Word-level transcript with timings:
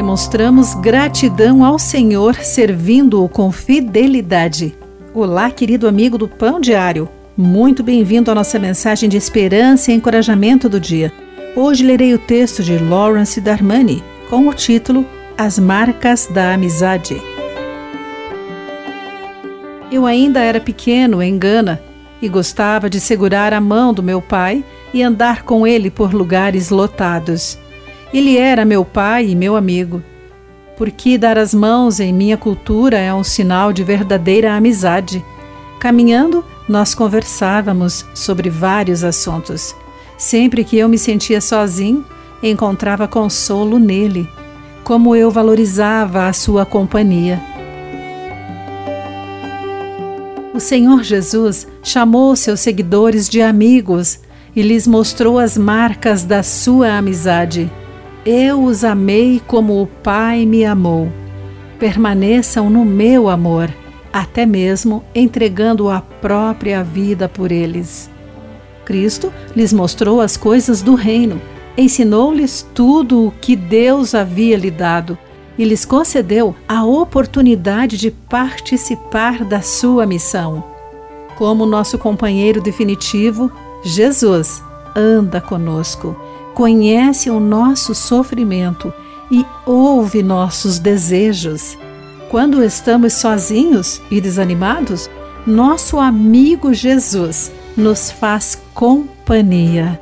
Demonstramos 0.00 0.72
gratidão 0.76 1.62
ao 1.62 1.78
Senhor 1.78 2.34
servindo-o 2.36 3.28
com 3.28 3.52
fidelidade. 3.52 4.74
Olá, 5.12 5.50
querido 5.50 5.86
amigo 5.86 6.16
do 6.16 6.26
Pão 6.26 6.58
Diário. 6.58 7.06
Muito 7.36 7.82
bem-vindo 7.82 8.30
à 8.30 8.34
nossa 8.34 8.58
mensagem 8.58 9.10
de 9.10 9.18
esperança 9.18 9.92
e 9.92 9.94
encorajamento 9.94 10.70
do 10.70 10.80
dia. 10.80 11.12
Hoje 11.54 11.84
lerei 11.84 12.14
o 12.14 12.18
texto 12.18 12.62
de 12.62 12.78
Lawrence 12.78 13.42
Darmani 13.42 14.02
com 14.30 14.48
o 14.48 14.54
título 14.54 15.04
As 15.36 15.58
Marcas 15.58 16.26
da 16.32 16.54
Amizade. 16.54 17.20
Eu 19.92 20.06
ainda 20.06 20.40
era 20.40 20.60
pequeno 20.60 21.22
em 21.22 21.36
Gana 21.36 21.78
e 22.22 22.28
gostava 22.30 22.88
de 22.88 22.98
segurar 22.98 23.52
a 23.52 23.60
mão 23.60 23.92
do 23.92 24.02
meu 24.02 24.22
pai 24.22 24.64
e 24.94 25.02
andar 25.02 25.42
com 25.42 25.66
ele 25.66 25.90
por 25.90 26.14
lugares 26.14 26.70
lotados. 26.70 27.58
Ele 28.12 28.36
era 28.36 28.64
meu 28.64 28.84
pai 28.84 29.28
e 29.28 29.36
meu 29.36 29.54
amigo. 29.54 30.02
Porque 30.76 31.16
dar 31.16 31.38
as 31.38 31.54
mãos 31.54 32.00
em 32.00 32.12
minha 32.12 32.36
cultura 32.36 32.98
é 32.98 33.12
um 33.14 33.22
sinal 33.22 33.72
de 33.72 33.84
verdadeira 33.84 34.54
amizade. 34.54 35.24
Caminhando, 35.78 36.44
nós 36.68 36.94
conversávamos 36.94 38.04
sobre 38.14 38.50
vários 38.50 39.04
assuntos. 39.04 39.74
Sempre 40.18 40.64
que 40.64 40.76
eu 40.76 40.88
me 40.88 40.98
sentia 40.98 41.40
sozinho, 41.40 42.04
encontrava 42.42 43.06
consolo 43.06 43.78
nele. 43.78 44.28
Como 44.82 45.14
eu 45.14 45.30
valorizava 45.30 46.26
a 46.26 46.32
sua 46.32 46.66
companhia. 46.66 47.40
O 50.52 50.58
Senhor 50.58 51.02
Jesus 51.04 51.66
chamou 51.82 52.34
seus 52.34 52.60
seguidores 52.60 53.28
de 53.28 53.40
amigos 53.40 54.18
e 54.54 54.62
lhes 54.62 54.86
mostrou 54.86 55.38
as 55.38 55.56
marcas 55.56 56.24
da 56.24 56.42
sua 56.42 56.96
amizade. 56.96 57.70
Eu 58.32 58.62
os 58.62 58.84
amei 58.84 59.42
como 59.44 59.82
o 59.82 59.88
Pai 59.88 60.46
me 60.46 60.64
amou. 60.64 61.12
Permaneçam 61.80 62.70
no 62.70 62.84
meu 62.84 63.28
amor, 63.28 63.68
até 64.12 64.46
mesmo 64.46 65.02
entregando 65.12 65.90
a 65.90 66.00
própria 66.00 66.84
vida 66.84 67.28
por 67.28 67.50
eles. 67.50 68.08
Cristo 68.84 69.32
lhes 69.56 69.72
mostrou 69.72 70.20
as 70.20 70.36
coisas 70.36 70.80
do 70.80 70.94
reino, 70.94 71.42
ensinou-lhes 71.76 72.64
tudo 72.72 73.26
o 73.26 73.32
que 73.32 73.56
Deus 73.56 74.14
havia 74.14 74.56
lhe 74.56 74.70
dado 74.70 75.18
e 75.58 75.64
lhes 75.64 75.84
concedeu 75.84 76.54
a 76.68 76.84
oportunidade 76.84 77.96
de 77.96 78.12
participar 78.12 79.44
da 79.44 79.60
sua 79.60 80.06
missão. 80.06 80.62
Como 81.36 81.66
nosso 81.66 81.98
companheiro 81.98 82.60
definitivo, 82.60 83.50
Jesus 83.82 84.62
anda 84.94 85.40
conosco 85.40 86.29
conhece 86.54 87.30
o 87.30 87.40
nosso 87.40 87.94
sofrimento 87.94 88.92
e 89.30 89.44
ouve 89.64 90.22
nossos 90.22 90.78
desejos. 90.78 91.78
Quando 92.30 92.62
estamos 92.62 93.14
sozinhos 93.14 94.00
e 94.10 94.20
desanimados, 94.20 95.10
nosso 95.46 95.98
amigo 95.98 96.72
Jesus 96.72 97.50
nos 97.76 98.10
faz 98.10 98.60
companhia. 98.74 100.00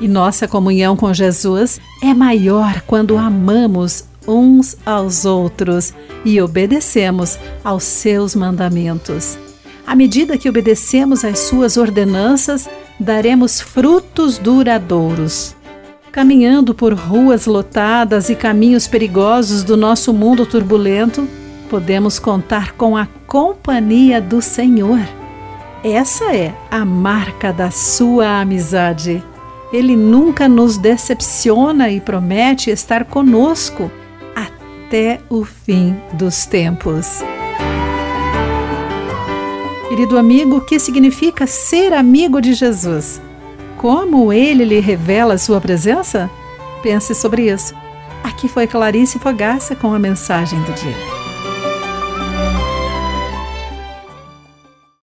E 0.00 0.08
nossa 0.08 0.48
comunhão 0.48 0.96
com 0.96 1.12
Jesus 1.12 1.80
é 2.02 2.14
maior 2.14 2.82
quando 2.86 3.18
amamos 3.18 4.04
uns 4.26 4.76
aos 4.86 5.24
outros 5.24 5.92
e 6.24 6.40
obedecemos 6.40 7.38
aos 7.62 7.84
seus 7.84 8.34
mandamentos. 8.34 9.38
À 9.86 9.94
medida 9.94 10.38
que 10.38 10.48
obedecemos 10.48 11.24
às 11.24 11.40
suas 11.40 11.76
ordenanças, 11.76 12.68
daremos 12.98 13.60
frutos 13.60 14.38
duradouros. 14.38 15.56
Caminhando 16.12 16.74
por 16.74 16.92
ruas 16.92 17.46
lotadas 17.46 18.30
e 18.30 18.34
caminhos 18.34 18.88
perigosos 18.88 19.62
do 19.62 19.76
nosso 19.76 20.12
mundo 20.12 20.44
turbulento, 20.44 21.28
podemos 21.68 22.18
contar 22.18 22.72
com 22.72 22.96
a 22.96 23.06
companhia 23.28 24.20
do 24.20 24.42
Senhor. 24.42 24.98
Essa 25.84 26.34
é 26.34 26.52
a 26.68 26.84
marca 26.84 27.52
da 27.52 27.70
sua 27.70 28.40
amizade. 28.40 29.22
Ele 29.72 29.94
nunca 29.94 30.48
nos 30.48 30.76
decepciona 30.76 31.90
e 31.90 32.00
promete 32.00 32.70
estar 32.70 33.04
conosco 33.04 33.88
até 34.34 35.20
o 35.30 35.44
fim 35.44 35.96
dos 36.12 36.44
tempos. 36.44 37.22
Querido 39.88 40.18
amigo, 40.18 40.56
o 40.56 40.60
que 40.60 40.80
significa 40.80 41.46
ser 41.46 41.92
amigo 41.92 42.40
de 42.40 42.52
Jesus? 42.52 43.20
Como 43.80 44.30
ele 44.30 44.62
lhe 44.62 44.78
revela 44.78 45.38
sua 45.38 45.58
presença? 45.58 46.30
Pense 46.82 47.14
sobre 47.14 47.50
isso. 47.50 47.74
Aqui 48.22 48.46
foi 48.46 48.66
Clarice 48.66 49.18
Fogaça 49.18 49.74
com 49.74 49.94
a 49.94 49.98
mensagem 49.98 50.60
do 50.64 50.72
dia. 50.74 51.19